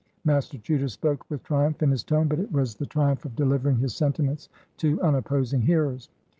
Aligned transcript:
Master 0.25 0.57
Chuter 0.57 0.87
spoke 0.89 1.29
with 1.29 1.43
triumph 1.43 1.83
in 1.83 1.91
his 1.91 2.03
tone, 2.03 2.27
but 2.27 2.39
it 2.39 2.51
was 2.51 2.73
the 2.73 2.87
triumph 2.87 3.23
of 3.23 3.35
delivering 3.35 3.77
his 3.77 3.93
sentiments 3.95 4.49
to 4.77 4.99
unopposing 5.03 5.61
hearers. 5.61 6.09